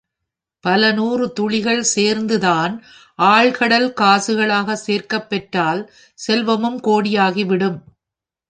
[0.63, 2.73] பலநூறு துளிகள் சேர்ந்துதான்
[3.19, 5.81] ஆழ்கடல் காசுகளாகச் சேர்க்கப் பெற்றால்
[6.19, 7.79] செல்வமும் கோடி யாகிவிடும்.